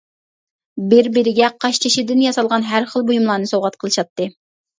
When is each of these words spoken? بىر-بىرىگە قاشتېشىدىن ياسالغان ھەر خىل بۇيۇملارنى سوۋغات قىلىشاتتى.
بىر-بىرىگە 0.93 1.49
قاشتېشىدىن 1.65 2.23
ياسالغان 2.29 2.67
ھەر 2.71 2.89
خىل 2.95 3.07
بۇيۇملارنى 3.11 3.53
سوۋغات 3.53 3.79
قىلىشاتتى. 3.85 4.31